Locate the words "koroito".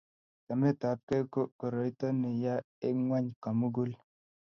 1.59-2.07